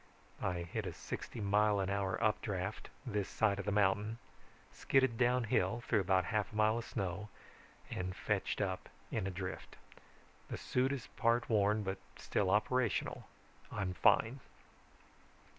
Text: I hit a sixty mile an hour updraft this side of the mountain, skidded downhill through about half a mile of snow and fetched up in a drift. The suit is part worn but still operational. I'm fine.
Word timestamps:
I 0.41 0.63
hit 0.63 0.87
a 0.87 0.93
sixty 0.93 1.39
mile 1.39 1.79
an 1.79 1.91
hour 1.91 2.17
updraft 2.23 2.89
this 3.05 3.29
side 3.29 3.59
of 3.59 3.65
the 3.65 3.71
mountain, 3.71 4.17
skidded 4.73 5.15
downhill 5.15 5.81
through 5.85 5.99
about 5.99 6.25
half 6.25 6.51
a 6.51 6.55
mile 6.55 6.79
of 6.79 6.85
snow 6.85 7.29
and 7.91 8.15
fetched 8.15 8.61
up 8.61 8.89
in 9.11 9.27
a 9.27 9.29
drift. 9.29 9.75
The 10.49 10.57
suit 10.57 10.91
is 10.91 11.05
part 11.17 11.47
worn 11.51 11.83
but 11.83 11.99
still 12.17 12.49
operational. 12.49 13.27
I'm 13.71 13.93
fine. 13.93 14.39